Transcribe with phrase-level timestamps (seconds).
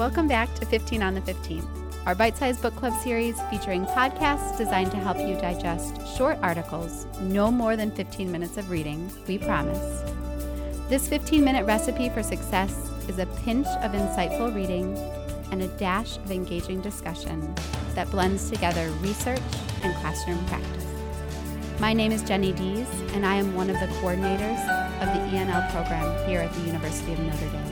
[0.00, 1.68] Welcome back to 15 on the 15th,
[2.06, 7.04] our bite sized book club series featuring podcasts designed to help you digest short articles,
[7.20, 10.00] no more than 15 minutes of reading, we promise.
[10.88, 12.72] This 15 minute recipe for success
[13.08, 14.96] is a pinch of insightful reading
[15.52, 17.54] and a dash of engaging discussion
[17.94, 19.42] that blends together research
[19.82, 20.86] and classroom practice.
[21.78, 24.62] My name is Jenny Dees, and I am one of the coordinators
[25.02, 27.69] of the ENL program here at the University of Notre Dame.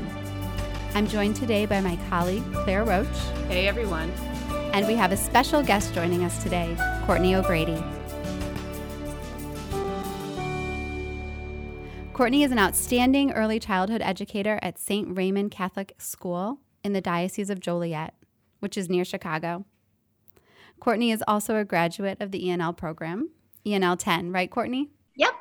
[0.95, 3.07] I'm joined today by my colleague, Claire Roach.
[3.47, 4.11] Hey, everyone.
[4.73, 7.83] And we have a special guest joining us today, Courtney O'Grady.
[12.15, 15.17] Courtney is an outstanding early childhood educator at St.
[15.17, 18.15] Raymond Catholic School in the Diocese of Joliet,
[18.59, 19.67] which is near Chicago.
[20.81, 23.31] Courtney is also a graduate of the ENL program,
[23.65, 24.89] ENL 10, right, Courtney?
[25.15, 25.35] Yep.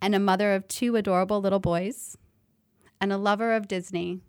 [0.00, 2.16] And a mother of two adorable little boys,
[3.00, 4.20] and a lover of Disney.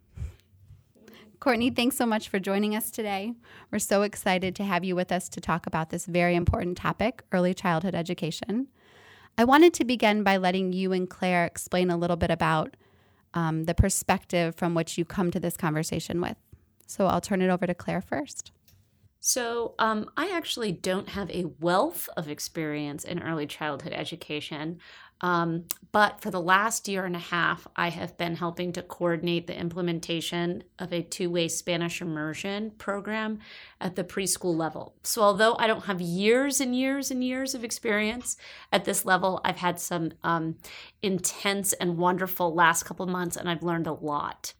[1.39, 3.33] Courtney, thanks so much for joining us today.
[3.71, 7.23] We're so excited to have you with us to talk about this very important topic
[7.31, 8.67] early childhood education.
[9.37, 12.77] I wanted to begin by letting you and Claire explain a little bit about
[13.33, 16.37] um, the perspective from which you come to this conversation with.
[16.85, 18.51] So I'll turn it over to Claire first.
[19.23, 24.79] So, um, I actually don't have a wealth of experience in early childhood education.
[25.23, 29.45] Um, but for the last year and a half, I have been helping to coordinate
[29.45, 33.39] the implementation of a two way Spanish immersion program
[33.79, 34.95] at the preschool level.
[35.03, 38.35] So, although I don't have years and years and years of experience
[38.71, 40.55] at this level, I've had some um,
[41.03, 44.53] intense and wonderful last couple months, and I've learned a lot.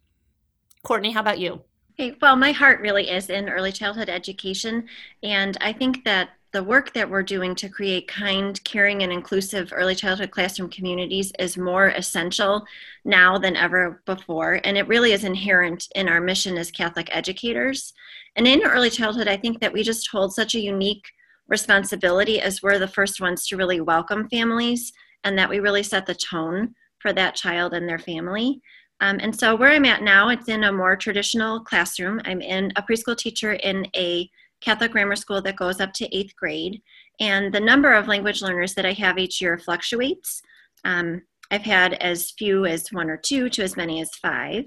[0.84, 1.62] Courtney, how about you?
[1.94, 4.86] Hey, well, my heart really is in early childhood education,
[5.22, 9.72] and I think that the work that we're doing to create kind, caring, and inclusive
[9.74, 12.64] early childhood classroom communities is more essential
[13.06, 14.60] now than ever before.
[14.64, 17.94] And it really is inherent in our mission as Catholic educators.
[18.36, 21.04] And in early childhood, I think that we just hold such a unique
[21.48, 24.92] responsibility as we're the first ones to really welcome families
[25.24, 28.60] and that we really set the tone for that child and their family.
[29.00, 32.20] Um, and so, where I'm at now, it's in a more traditional classroom.
[32.24, 34.30] I'm in a preschool teacher in a
[34.62, 36.80] Catholic grammar school that goes up to eighth grade.
[37.20, 40.42] And the number of language learners that I have each year fluctuates.
[40.84, 44.64] Um, I've had as few as one or two to as many as five,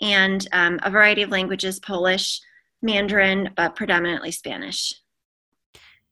[0.00, 2.40] and um, a variety of languages Polish,
[2.80, 4.94] Mandarin, but predominantly Spanish.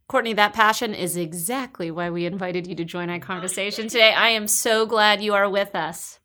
[0.09, 4.13] Courtney, that passion is exactly why we invited you to join our conversation today.
[4.13, 6.21] I am so glad you are with us.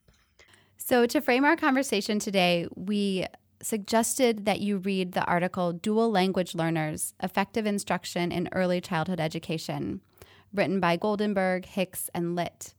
[0.76, 3.26] So, to frame our conversation today, we
[3.62, 10.02] suggested that you read the article Dual Language Learners Effective Instruction in Early Childhood Education,
[10.54, 12.74] written by Goldenberg, Hicks, and Lit.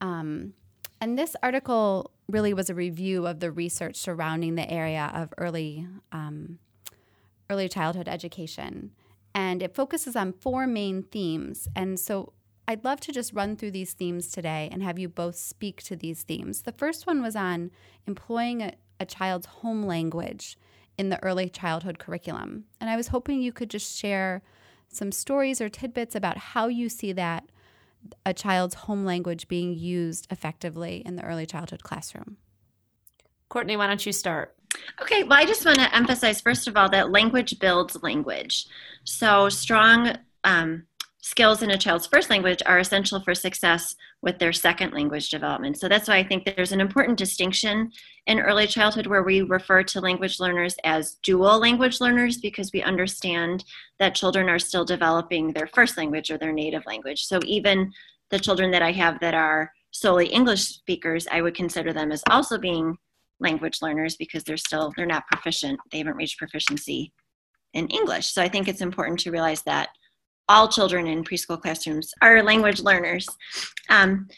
[0.00, 0.54] Um,
[1.00, 5.86] and this article really was a review of the research surrounding the area of early,
[6.12, 6.58] um,
[7.50, 8.92] early childhood education.
[9.34, 11.68] And it focuses on four main themes.
[11.74, 12.32] And so
[12.68, 15.96] I'd love to just run through these themes today and have you both speak to
[15.96, 16.62] these themes.
[16.62, 17.70] The first one was on
[18.06, 18.72] employing a,
[19.02, 20.56] a child's home language
[20.96, 22.64] in the early childhood curriculum.
[22.80, 24.42] And I was hoping you could just share
[24.88, 27.44] some stories or tidbits about how you see that
[28.26, 32.36] a child's home language being used effectively in the early childhood classroom.
[33.48, 34.56] Courtney, why don't you start?
[35.00, 38.66] Okay, well, I just want to emphasize, first of all, that language builds language.
[39.04, 40.84] So, strong um,
[41.22, 45.78] skills in a child's first language are essential for success with their second language development.
[45.78, 47.92] So that's why I think there's an important distinction
[48.26, 52.82] in early childhood where we refer to language learners as dual language learners because we
[52.82, 53.64] understand
[54.00, 57.24] that children are still developing their first language or their native language.
[57.24, 57.92] So even
[58.30, 62.24] the children that I have that are solely English speakers, I would consider them as
[62.30, 62.98] also being
[63.38, 65.78] language learners because they're still they're not proficient.
[65.92, 67.12] They haven't reached proficiency
[67.74, 68.32] in English.
[68.32, 69.90] So I think it's important to realize that
[70.48, 73.28] all children in preschool classrooms are language learners.
[73.88, 74.28] Um,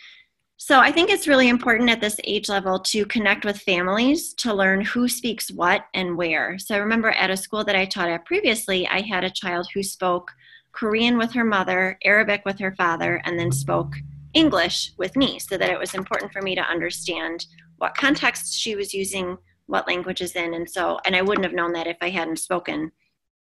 [0.57, 4.55] so I think it's really important at this age level to connect with families to
[4.55, 6.59] learn who speaks what and where.
[6.59, 9.69] So I remember at a school that I taught at previously, I had a child
[9.75, 10.31] who spoke
[10.73, 13.95] Korean with her mother, Arabic with her father, and then spoke
[14.33, 17.47] English with me, so that it was important for me to understand
[17.77, 19.37] what context she was using,
[19.67, 22.91] what languages in, and so, and I wouldn't have known that if I hadn't spoken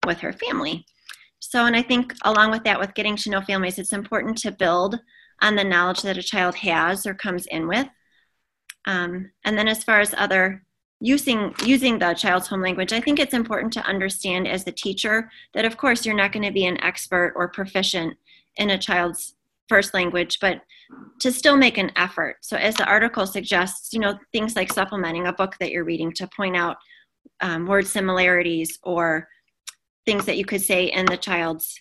[0.07, 0.85] with her family.
[1.45, 4.53] So, and I think along with that, with getting to know families, it's important to
[4.53, 5.01] build
[5.41, 7.89] on the knowledge that a child has or comes in with.
[8.87, 10.65] Um, and then as far as other
[11.01, 15.31] using using the child's home language, I think it's important to understand as the teacher
[15.53, 18.17] that of course you're not going to be an expert or proficient
[18.57, 19.35] in a child's
[19.69, 20.63] first language, but
[21.21, 22.37] to still make an effort.
[22.43, 26.13] So as the article suggests, you know, things like supplementing a book that you're reading
[26.13, 26.77] to point out
[27.41, 29.29] um, word similarities or
[30.07, 31.81] things that you could say in the child's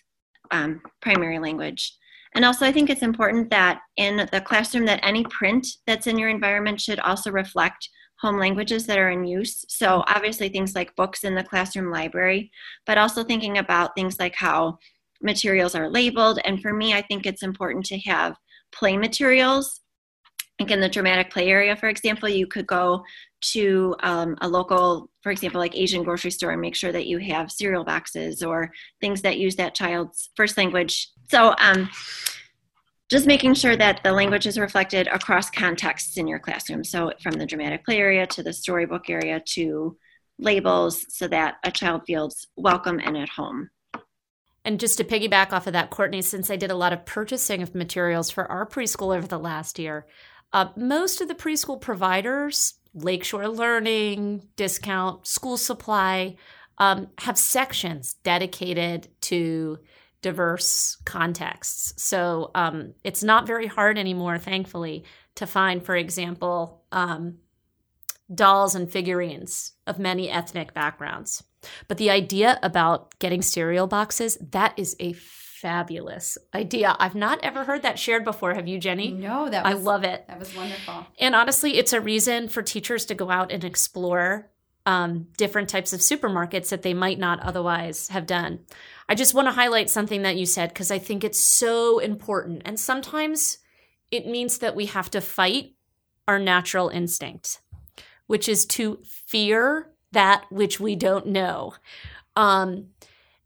[0.50, 1.96] um, primary language.
[2.34, 6.18] And also, I think it's important that in the classroom, that any print that's in
[6.18, 7.88] your environment should also reflect
[8.20, 9.64] home languages that are in use.
[9.68, 12.50] So, obviously, things like books in the classroom library,
[12.86, 14.78] but also thinking about things like how
[15.20, 16.38] materials are labeled.
[16.44, 18.36] And for me, I think it's important to have
[18.72, 19.81] play materials.
[20.62, 23.02] Like in the dramatic play area, for example, you could go
[23.52, 27.18] to um, a local, for example, like Asian grocery store and make sure that you
[27.18, 28.70] have cereal boxes or
[29.00, 31.08] things that use that child's first language.
[31.28, 31.90] So, um,
[33.10, 36.84] just making sure that the language is reflected across contexts in your classroom.
[36.84, 39.96] So, from the dramatic play area to the storybook area to
[40.38, 43.70] labels, so that a child feels welcome and at home.
[44.64, 47.62] And just to piggyback off of that, Courtney, since I did a lot of purchasing
[47.62, 50.06] of materials for our preschool over the last year,
[50.52, 56.36] uh, most of the preschool providers, Lakeshore Learning, Discount, School Supply,
[56.78, 59.78] um, have sections dedicated to
[60.20, 62.00] diverse contexts.
[62.02, 65.04] So um, it's not very hard anymore, thankfully,
[65.34, 67.38] to find, for example, um,
[68.32, 71.42] dolls and figurines of many ethnic backgrounds.
[71.88, 75.12] But the idea about getting cereal boxes, that is a
[75.62, 76.96] fabulous idea.
[76.98, 78.52] I've not ever heard that shared before.
[78.52, 79.12] Have you, Jenny?
[79.12, 80.26] No, that was, I love it.
[80.26, 81.06] That was wonderful.
[81.20, 84.50] And honestly, it's a reason for teachers to go out and explore
[84.86, 88.58] um, different types of supermarkets that they might not otherwise have done.
[89.08, 92.62] I just want to highlight something that you said because I think it's so important.
[92.64, 93.58] And sometimes
[94.10, 95.74] it means that we have to fight
[96.26, 97.60] our natural instinct,
[98.26, 101.74] which is to fear that which we don't know.
[102.34, 102.88] Um,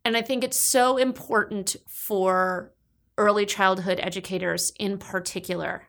[0.07, 2.73] and I think it's so important for
[3.19, 5.89] early childhood educators in particular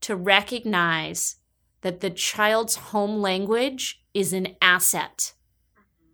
[0.00, 1.36] to recognize
[1.82, 5.34] that the child's home language is an asset,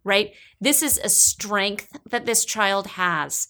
[0.03, 0.33] right?
[0.61, 3.47] This is a strength that this child has.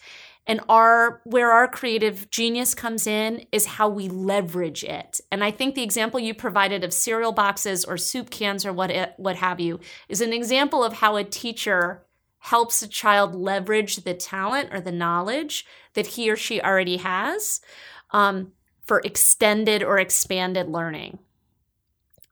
[0.47, 5.19] And our where our creative genius comes in is how we leverage it.
[5.33, 9.15] And I think the example you provided of cereal boxes or soup cans or what
[9.17, 9.81] what have you
[10.11, 12.05] is an example of how a teacher
[12.45, 15.65] helps a child leverage the talent or the knowledge
[15.95, 17.63] that he or she already has
[18.11, 18.53] um,
[18.83, 21.19] for extended or expanded learning.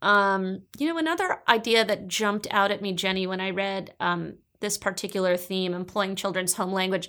[0.03, 4.35] Um, you know, another idea that jumped out at me, Jenny, when I read um,
[4.61, 7.09] this particular theme, employing children's home language,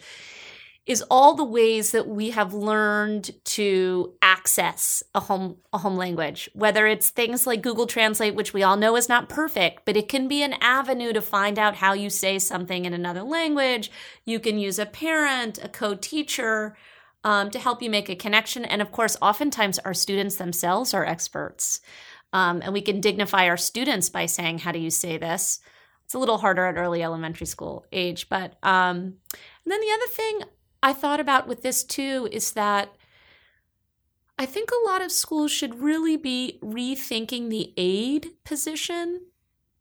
[0.86, 6.50] is all the ways that we have learned to access a home a home language
[6.54, 10.10] whether it's things like Google Translate which we all know is not perfect but it
[10.10, 13.92] can be an avenue to find out how you say something in another language.
[14.26, 16.76] You can use a parent a co-teacher
[17.24, 18.66] um, to help you make a connection.
[18.66, 21.80] And of course oftentimes our students themselves are experts.
[22.34, 25.60] Um, and we can dignify our students by saying how do you say this?
[26.04, 28.98] It's a little harder at early elementary school age but um,
[29.64, 30.42] and then the other thing
[30.84, 32.94] I thought about with this too is that
[34.38, 39.22] I think a lot of schools should really be rethinking the aide position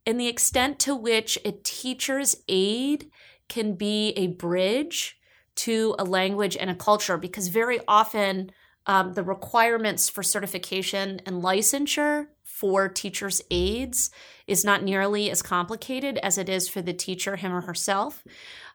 [0.07, 3.11] and the extent to which a teacher's aide
[3.49, 5.19] can be a bridge
[5.57, 8.53] to a language and a culture because very often
[8.87, 14.11] um, the requirements for certification and licensure for teachers' aides
[14.47, 18.23] is not nearly as complicated as it is for the teacher, him or herself.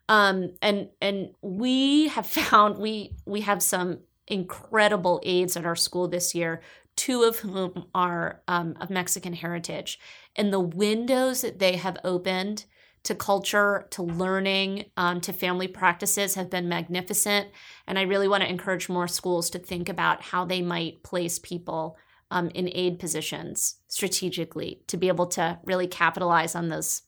[0.10, 6.08] Um, and and we have found we we have some incredible aides at our school
[6.08, 6.62] this year,
[6.96, 10.00] two of whom are um, of Mexican heritage,
[10.36, 12.66] and the windows that they have opened
[13.04, 17.48] to culture, to learning, um, to family practices have been magnificent.
[17.88, 21.40] And I really want to encourage more schools to think about how they might place
[21.40, 21.98] people
[22.32, 27.04] um, in aide positions strategically to be able to really capitalize on those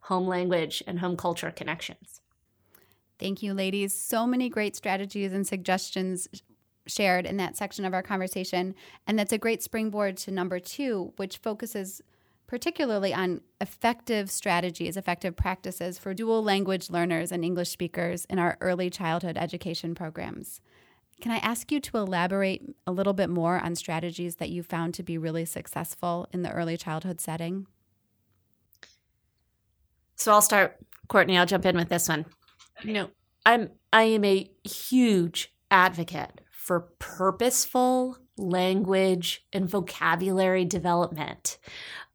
[0.00, 2.20] home language and home culture connections.
[3.24, 3.94] Thank you, ladies.
[3.94, 6.28] So many great strategies and suggestions
[6.86, 8.74] shared in that section of our conversation.
[9.06, 12.02] And that's a great springboard to number two, which focuses
[12.46, 18.58] particularly on effective strategies, effective practices for dual language learners and English speakers in our
[18.60, 20.60] early childhood education programs.
[21.22, 24.92] Can I ask you to elaborate a little bit more on strategies that you found
[24.92, 27.68] to be really successful in the early childhood setting?
[30.14, 30.76] So I'll start,
[31.08, 31.38] Courtney.
[31.38, 32.26] I'll jump in with this one.
[32.84, 33.10] You know,
[33.44, 41.58] I'm I am a huge advocate for purposeful language and vocabulary development.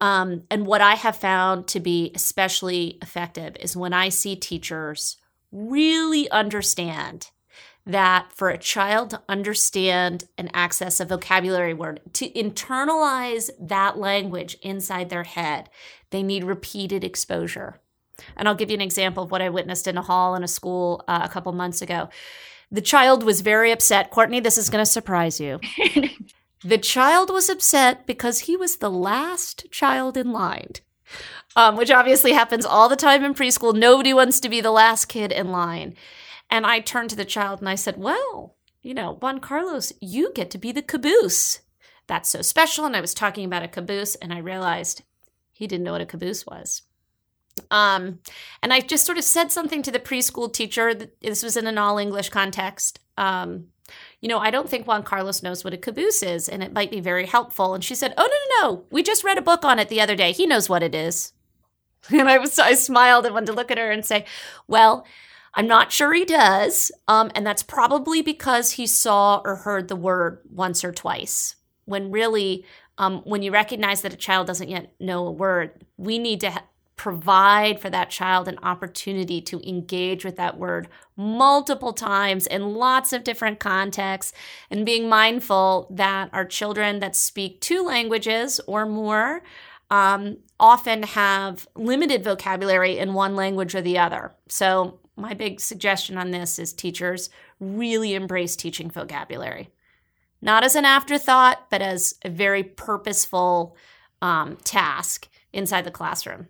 [0.01, 5.17] Um, and what I have found to be especially effective is when I see teachers
[5.51, 7.31] really understand
[7.85, 14.57] that for a child to understand and access a vocabulary word, to internalize that language
[14.61, 15.69] inside their head,
[16.11, 17.78] they need repeated exposure.
[18.35, 20.47] And I'll give you an example of what I witnessed in a hall in a
[20.47, 22.09] school uh, a couple months ago.
[22.71, 24.11] The child was very upset.
[24.11, 25.59] Courtney, this is going to surprise you.
[26.63, 30.73] the child was upset because he was the last child in line,
[31.55, 33.75] um, which obviously happens all the time in preschool.
[33.75, 35.95] Nobody wants to be the last kid in line.
[36.49, 40.31] And I turned to the child and I said, Well, you know, Juan Carlos, you
[40.33, 41.59] get to be the caboose.
[42.07, 42.85] That's so special.
[42.85, 45.03] And I was talking about a caboose and I realized
[45.51, 46.83] he didn't know what a caboose was.
[47.71, 48.19] Um,
[48.63, 50.93] and I just sort of said something to the preschool teacher.
[51.21, 52.99] This was in an all English context.
[53.17, 53.67] Um,
[54.21, 56.91] you know, I don't think Juan Carlos knows what a caboose is, and it might
[56.91, 57.73] be very helpful.
[57.73, 58.85] And she said, Oh, no, no, no.
[58.91, 60.31] We just read a book on it the other day.
[60.31, 61.33] He knows what it is.
[62.11, 64.25] And I was, I smiled and wanted to look at her and say,
[64.67, 65.05] Well,
[65.53, 66.91] I'm not sure he does.
[67.07, 71.55] Um, and that's probably because he saw or heard the word once or twice.
[71.85, 72.65] When really,
[72.97, 76.51] um, when you recognize that a child doesn't yet know a word, we need to
[76.51, 76.65] ha-
[76.99, 83.13] provide for that child an opportunity to engage with that word multiple times in lots
[83.13, 84.33] of different contexts
[84.69, 89.41] and being mindful that our children that speak two languages or more
[89.89, 94.35] um, often have limited vocabulary in one language or the other.
[94.49, 97.29] So my big suggestion on this is teachers
[97.61, 99.69] really embrace teaching vocabulary,
[100.41, 103.77] not as an afterthought, but as a very purposeful
[104.21, 106.49] um, task inside the classroom.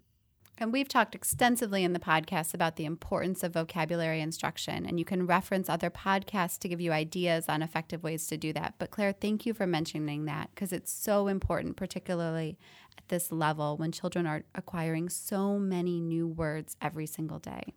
[0.61, 5.05] And we've talked extensively in the podcast about the importance of vocabulary instruction, and you
[5.05, 8.73] can reference other podcasts to give you ideas on effective ways to do that.
[8.77, 12.57] But Claire, thank you for mentioning that because it's so important, particularly
[12.97, 17.73] at this level when children are acquiring so many new words every single day.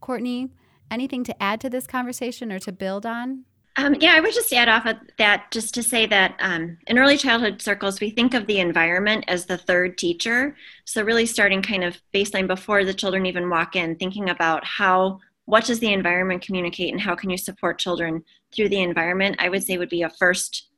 [0.00, 0.50] Courtney,
[0.88, 3.44] anything to add to this conversation or to build on?
[3.76, 6.98] Um, yeah, I would just add off of that just to say that um, in
[6.98, 10.54] early childhood circles, we think of the environment as the third teacher.
[10.84, 15.20] So, really starting kind of baseline before the children even walk in, thinking about how,
[15.46, 18.22] what does the environment communicate and how can you support children
[18.54, 20.68] through the environment, I would say would be a first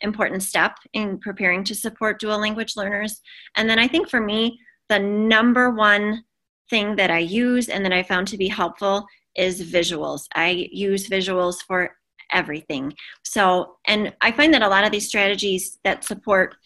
[0.00, 3.20] important step in preparing to support dual language learners.
[3.56, 4.58] And then I think for me,
[4.88, 6.24] the number one
[6.70, 10.26] thing that I use and that I found to be helpful is visuals.
[10.34, 11.96] I use visuals for
[12.34, 12.94] everything.
[13.22, 16.56] So, and I find that a lot of these strategies that support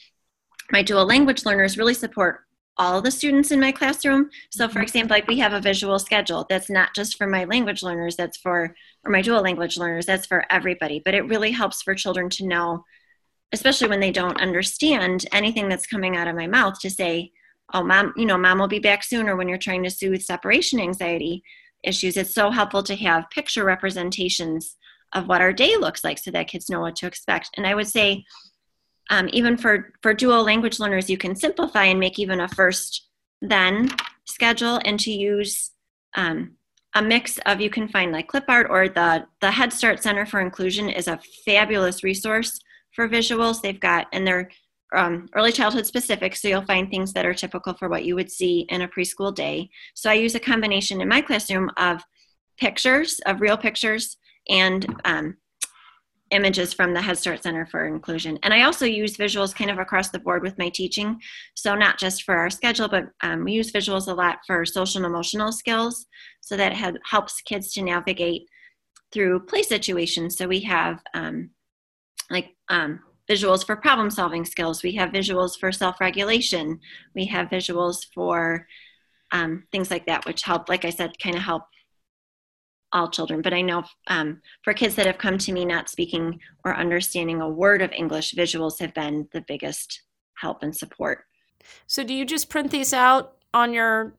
[0.71, 2.41] my dual language learners really support
[2.77, 4.31] all the students in my classroom.
[4.51, 4.83] So, for mm-hmm.
[4.83, 8.37] example, like we have a visual schedule that's not just for my language learners, that's
[8.39, 11.01] for, or my dual language learners, that's for everybody.
[11.05, 12.85] But it really helps for children to know,
[13.53, 17.33] especially when they don't understand anything that's coming out of my mouth, to say,
[17.75, 20.21] oh mom you know mom will be back soon or when you're trying to soothe
[20.21, 21.43] separation anxiety
[21.85, 24.77] issues it's so helpful to have picture representations
[25.15, 27.75] of what our day looks like so that kids know what to expect and i
[27.75, 28.25] would say
[29.11, 33.09] um, even for for dual language learners you can simplify and make even a first
[33.41, 33.91] then
[34.27, 35.71] schedule and to use
[36.17, 36.53] um,
[36.95, 40.27] a mix of you can find like clip art or the the head start center
[40.27, 42.59] for inclusion is a fabulous resource
[42.93, 44.51] for visuals they've got and they're
[44.95, 48.31] um, early childhood specific, so you'll find things that are typical for what you would
[48.31, 49.71] see in a preschool day.
[49.95, 52.03] So I use a combination in my classroom of
[52.59, 54.17] pictures, of real pictures,
[54.49, 55.37] and um,
[56.31, 58.39] images from the Head Start Center for Inclusion.
[58.43, 61.21] And I also use visuals kind of across the board with my teaching.
[61.55, 65.05] So not just for our schedule, but um, we use visuals a lot for social
[65.05, 66.07] and emotional skills.
[66.41, 66.75] So that
[67.05, 68.43] helps kids to navigate
[69.13, 70.37] through play situations.
[70.37, 71.51] So we have um,
[72.31, 73.01] like um,
[73.31, 74.83] visuals for problem solving skills.
[74.83, 76.81] We have visuals for self regulation.
[77.15, 78.67] We have visuals for
[79.33, 81.65] um, things like that, which help, like I said, kind of help
[82.93, 83.43] all children.
[83.43, 87.41] But I know um, for kids that have come to me not speaking or understanding
[87.41, 90.03] a word of English, visuals have been the biggest
[90.35, 91.25] help and support.
[91.87, 94.15] So, do you just print these out on your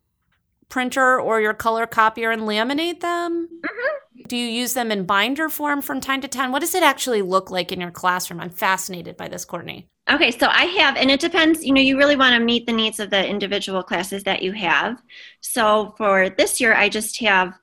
[0.70, 3.48] printer or your color copier and laminate them?
[3.48, 4.24] Mm-hmm.
[4.28, 6.52] Do you use them in binder form from time to time?
[6.52, 8.40] What does it actually look like in your classroom?
[8.40, 9.88] I'm fascinated by this, Courtney.
[10.12, 12.74] Okay, so I have, and it depends, you know, you really want to meet the
[12.74, 15.02] needs of the individual classes that you have.
[15.42, 17.54] So for this year, I just have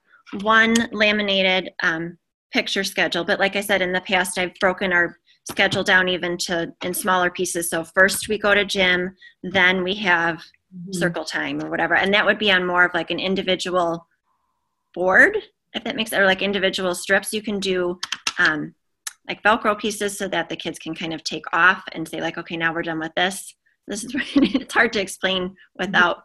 [0.42, 2.18] one laminated um,
[2.52, 3.24] picture schedule.
[3.24, 5.16] But like I said, in the past, I've broken our
[5.50, 7.70] schedule down even to in smaller pieces.
[7.70, 10.92] So first we go to gym, then we have mm-hmm.
[10.92, 11.94] circle time or whatever.
[11.94, 14.06] And that would be on more of like an individual
[14.94, 15.36] board
[15.76, 17.98] if that makes or like individual strips you can do
[18.38, 18.74] um,
[19.28, 22.38] like velcro pieces so that the kids can kind of take off and say like
[22.38, 23.54] okay now we're done with this
[23.86, 26.24] this is it's hard to explain without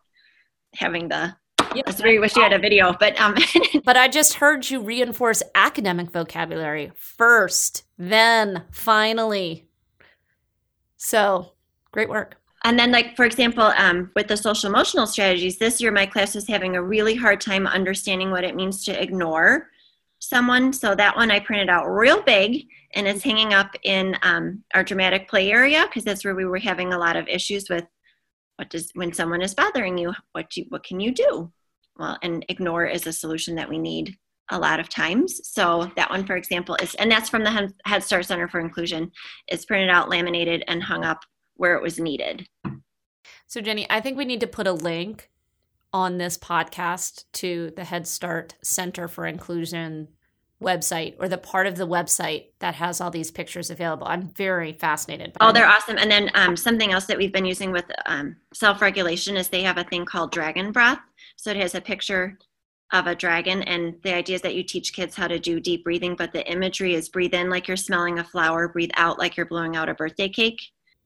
[0.75, 1.35] having the
[1.73, 3.35] I really wish you had a video, but um
[3.83, 9.67] But I just heard you reinforce academic vocabulary first, then finally.
[10.97, 11.53] So
[11.91, 12.37] great work.
[12.63, 16.35] and then like for example um, with the social emotional strategies this year my class
[16.35, 19.67] was having a really hard time understanding what it means to ignore
[20.19, 24.63] someone so that one i printed out real big and it's hanging up in um,
[24.75, 27.85] our dramatic play area because that's where we were having a lot of issues with
[28.57, 31.51] what does when someone is bothering you what do you what can you do
[32.01, 34.17] well and ignore is a solution that we need
[34.49, 35.39] a lot of times.
[35.47, 39.11] So that one for example is and that's from the head start center for inclusion
[39.47, 41.23] is printed out laminated and hung up
[41.55, 42.47] where it was needed.
[43.47, 45.29] So jenny i think we need to put a link
[45.93, 50.07] on this podcast to the head start center for inclusion
[50.61, 54.07] website or the part of the website that has all these pictures available.
[54.07, 55.35] I'm very fascinated.
[55.41, 55.97] oh, they're awesome.
[55.97, 59.63] And then um, something else that we've been using with um, self regulation is they
[59.63, 60.99] have a thing called dragon breath.
[61.35, 62.37] So it has a picture
[62.93, 65.85] of a dragon, and the idea is that you teach kids how to do deep
[65.85, 69.37] breathing, but the imagery is breathe in like you're smelling a flower, breathe out like
[69.37, 70.61] you're blowing out a birthday cake.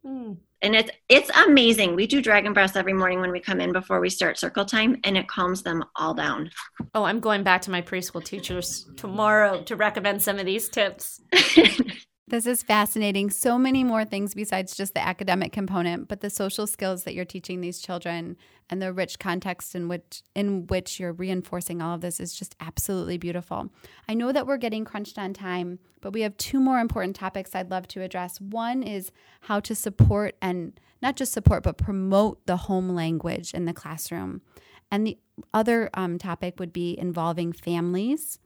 [0.05, 1.95] Mm and it's it's amazing.
[1.95, 4.99] We do dragon breaths every morning when we come in before we start circle time,
[5.03, 6.49] and it calms them all down.
[6.95, 11.21] Oh, I'm going back to my preschool teachers tomorrow to recommend some of these tips.
[12.27, 13.29] This is fascinating.
[13.29, 17.23] So many more things besides just the academic component, but the social skills that you're
[17.23, 18.35] teaching these children
[18.67, 22.55] and the rich context in which in which you're reinforcing all of this is just
[22.59, 23.69] absolutely beautiful.
[24.09, 27.53] I know that we're getting crunched on time, but we have two more important topics
[27.53, 28.41] I'd love to address.
[28.41, 33.65] One is how to support and not just support, but promote the home language in
[33.65, 34.41] the classroom.
[34.89, 35.19] And the
[35.53, 38.39] other um, topic would be involving families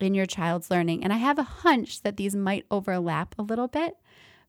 [0.00, 1.02] in your child's learning.
[1.04, 3.96] And I have a hunch that these might overlap a little bit.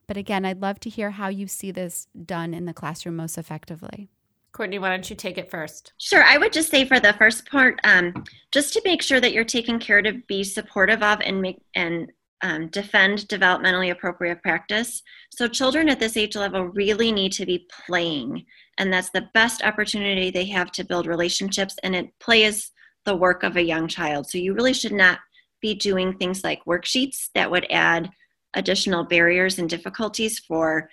[0.07, 3.37] But again, I'd love to hear how you see this done in the classroom most
[3.37, 4.09] effectively.
[4.51, 5.91] Courtney, why don't you take it first?
[5.97, 6.23] Sure.
[6.23, 9.43] I would just say for the first part, um, just to make sure that you're
[9.43, 12.09] taking care to be supportive of and make and
[12.41, 15.01] um, defend developmentally appropriate practice.
[15.31, 18.45] So children at this age level really need to be playing,
[18.77, 21.75] and that's the best opportunity they have to build relationships.
[21.83, 22.71] And it play is
[23.03, 24.29] the work of a young child.
[24.29, 25.19] So you really should not
[25.61, 28.09] be doing things like worksheets that would add
[28.53, 30.89] additional barriers and difficulties for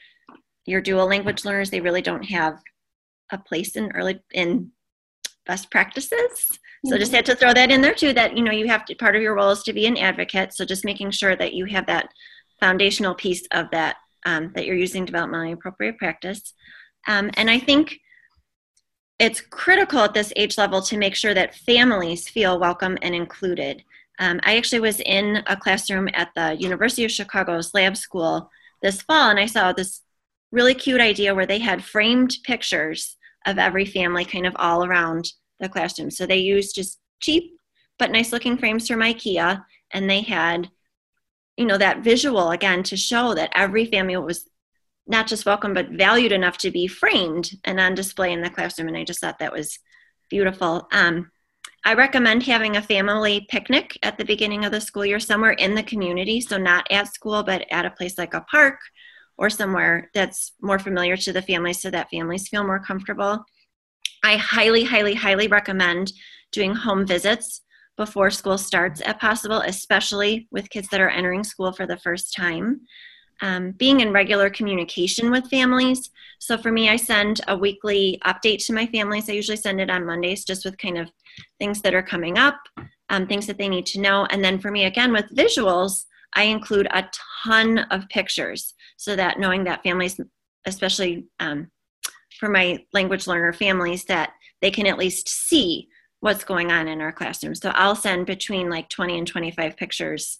[0.67, 1.71] your dual language learners.
[1.71, 2.59] They really don't have
[3.31, 4.71] a place in early in
[5.47, 6.59] best practices.
[6.85, 8.13] So just had to throw that in there too.
[8.13, 10.53] That you know you have to part of your role is to be an advocate.
[10.53, 12.09] So just making sure that you have that
[12.61, 13.97] foundational piece of that
[14.27, 16.55] um, that you're using developmentally appropriate practice.
[17.07, 17.99] Um, and I think
[19.19, 23.85] it's critical at this age level to make sure that families feel welcome and included.
[24.23, 28.49] Um, I actually was in a classroom at the University of Chicago's lab school
[28.81, 30.03] this fall, and I saw this
[30.53, 35.25] really cute idea where they had framed pictures of every family kind of all around
[35.59, 36.09] the classroom.
[36.09, 37.57] So they used just cheap
[37.99, 40.71] but nice looking frames from IKEA, and they had,
[41.57, 44.49] you know, that visual again to show that every family was
[45.05, 48.87] not just welcome but valued enough to be framed and on display in the classroom.
[48.87, 49.81] And I just thought that was
[50.31, 50.87] beautiful.
[50.93, 51.32] Um,
[51.85, 55.75] I recommend having a family picnic at the beginning of the school year somewhere in
[55.75, 56.41] the community.
[56.41, 58.79] So, not at school, but at a place like a park
[59.37, 63.45] or somewhere that's more familiar to the families so that families feel more comfortable.
[64.23, 66.13] I highly, highly, highly recommend
[66.53, 67.63] doing home visits
[67.97, 72.33] before school starts at possible, especially with kids that are entering school for the first
[72.35, 72.83] time.
[73.43, 76.11] Um, being in regular communication with families.
[76.39, 79.29] So for me, I send a weekly update to my families.
[79.29, 81.11] I usually send it on Mondays just with kind of
[81.59, 82.57] things that are coming up,
[83.11, 84.27] um, things that they need to know.
[84.31, 87.09] And then for me, again, with visuals, I include a
[87.45, 90.21] ton of pictures so that knowing that families,
[90.65, 91.69] especially um,
[92.39, 95.89] for my language learner families, that they can at least see
[96.21, 97.57] what's going on in our classroom.
[97.57, 100.39] So I'll send between like 20 and 25 pictures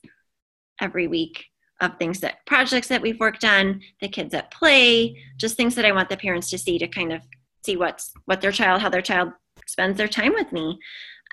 [0.81, 1.47] every week
[1.83, 5.85] of things that projects that we've worked on, the kids at play, just things that
[5.85, 7.23] I want the parents to see to kind of
[7.67, 9.31] see what's what their child, how their child
[9.67, 10.79] spends their time with me.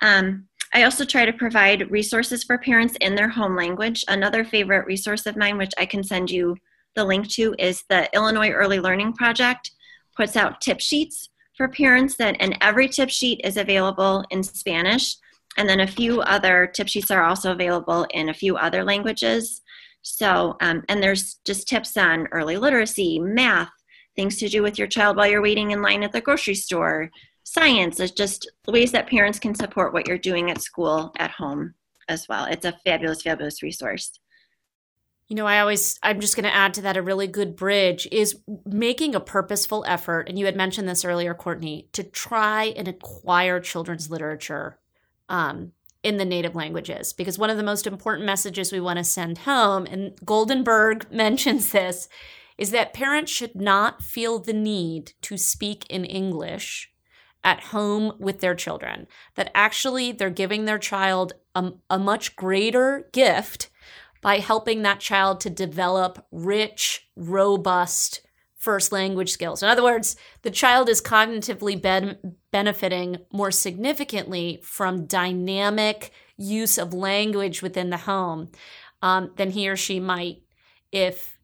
[0.02, 4.04] Um, I also try to provide resources for parents in their home language.
[4.08, 6.58] Another favorite resource of mine, which I can send you
[6.96, 9.72] the link to, is the Illinois Early Learning Project
[10.16, 15.16] puts out tip sheets for parents that and every tip sheet is available in Spanish
[15.58, 19.62] and then a few other tip sheets are also available in a few other languages.
[20.02, 23.70] So, um, and there's just tips on early literacy, math,
[24.16, 27.10] things to do with your child while you're waiting in line at the grocery store,
[27.44, 31.74] science is just ways that parents can support what you're doing at school at home
[32.08, 32.46] as well.
[32.46, 34.20] It's a fabulous, fabulous resource.
[35.28, 38.08] You know, I always, I'm just going to add to that a really good bridge
[38.12, 40.28] is making a purposeful effort.
[40.28, 44.80] And you had mentioned this earlier, Courtney, to try and acquire children's literature
[45.30, 45.72] um,
[46.04, 47.14] in the native languages.
[47.14, 51.72] Because one of the most important messages we want to send home, and Goldenberg mentions
[51.72, 52.08] this,
[52.58, 56.92] is that parents should not feel the need to speak in English
[57.44, 59.08] at home with their children.
[59.36, 63.70] That actually they're giving their child a, a much greater gift
[64.22, 68.22] by helping that child to develop rich, robust
[68.60, 69.64] first language skills.
[69.64, 76.94] In other words, the child is cognitively ben- benefiting more significantly from dynamic use of
[76.94, 78.50] language within the home
[79.02, 80.44] um, than he or she might
[80.92, 81.40] if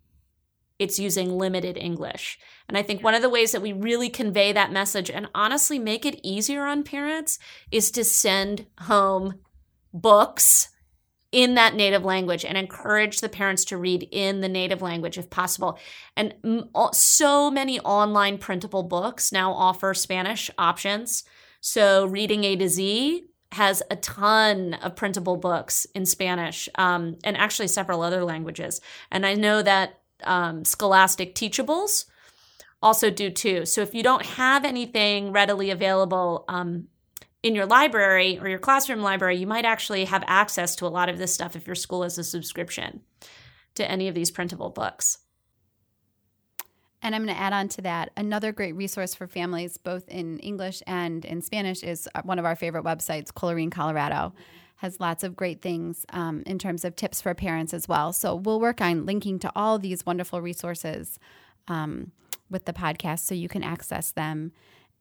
[0.77, 2.37] it's using limited English.
[2.67, 5.79] And I think one of the ways that we really convey that message and honestly
[5.79, 7.39] make it easier on parents
[7.71, 9.39] is to send home
[9.93, 10.69] books
[11.35, 15.29] in that native language and encourage the parents to read in the native language if
[15.29, 15.77] possible.
[16.15, 16.33] And
[16.93, 21.25] so many online printable books now offer Spanish options.
[21.59, 27.35] So, Reading A to Z has a ton of printable books in Spanish um, and
[27.35, 28.79] actually several other languages.
[29.11, 32.05] And I know that um, Scholastic Teachables
[32.81, 33.65] also do too.
[33.65, 36.87] So, if you don't have anything readily available, um,
[37.45, 41.09] in your library or your classroom library, you might actually have access to a lot
[41.09, 43.01] of this stuff if your school has a subscription
[43.75, 45.19] to any of these printable books.
[47.03, 50.39] And I'm going to add on to that another great resource for families, both in
[50.39, 54.33] English and in Spanish, is one of our favorite websites, Colorín Colorado.
[54.77, 58.11] Has lots of great things um, in terms of tips for parents as well.
[58.11, 61.19] So we'll work on linking to all these wonderful resources
[61.67, 62.11] um,
[62.49, 64.51] with the podcast so you can access them.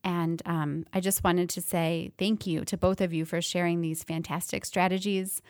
[0.05, 3.81] And um, I just wanted to say thank you to both of you for sharing
[3.81, 5.41] these fantastic strategies.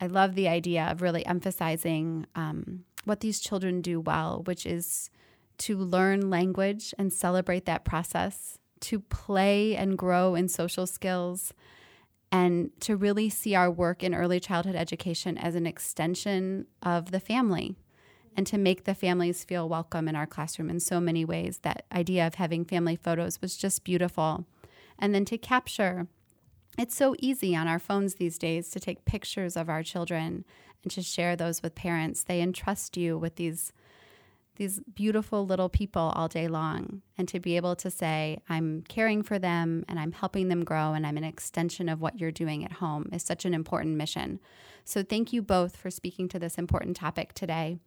[0.00, 5.08] I love the idea of really emphasizing um, what these children do well, which is
[5.56, 11.54] to learn language and celebrate that process, to play and grow in social skills,
[12.30, 17.20] and to really see our work in early childhood education as an extension of the
[17.20, 17.76] family
[18.36, 21.58] and to make the families feel welcome in our classroom in so many ways.
[21.58, 24.46] That idea of having family photos was just beautiful.
[24.98, 26.06] And then to capture,
[26.78, 30.44] it's so easy on our phones these days to take pictures of our children
[30.82, 32.24] and to share those with parents.
[32.24, 33.72] They entrust you with these
[34.56, 39.22] these beautiful little people all day long and to be able to say i'm caring
[39.22, 42.64] for them and i'm helping them grow and i'm an extension of what you're doing
[42.64, 44.38] at home is such an important mission
[44.84, 47.78] so thank you both for speaking to this important topic today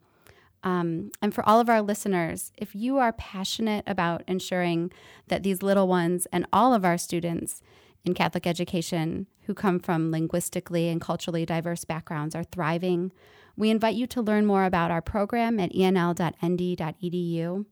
[0.62, 4.92] um, and for all of our listeners, if you are passionate about ensuring
[5.28, 7.62] that these little ones and all of our students
[8.04, 13.12] in Catholic education who come from linguistically and culturally diverse backgrounds are thriving,
[13.56, 17.64] we invite you to learn more about our program at enl.nd.edu.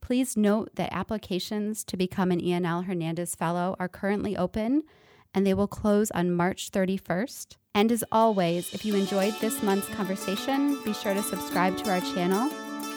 [0.00, 4.82] Please note that applications to become an ENL Hernandez Fellow are currently open
[5.34, 7.56] and they will close on March 31st.
[7.74, 12.00] And as always, if you enjoyed this month's conversation, be sure to subscribe to our
[12.00, 12.50] channel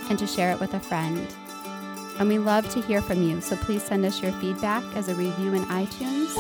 [0.10, 1.28] and to share it with a friend.
[2.20, 5.16] And we love to hear from you, so please send us your feedback as a
[5.16, 6.36] review in iTunes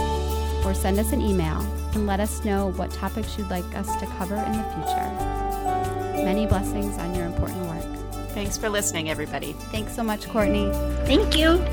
[0.65, 1.61] or send us an email
[1.93, 6.23] and let us know what topics you'd like us to cover in the future.
[6.23, 7.83] Many blessings on your important work.
[8.29, 9.53] Thanks for listening, everybody.
[9.53, 10.71] Thanks so much, Courtney.
[11.05, 11.63] Thank you.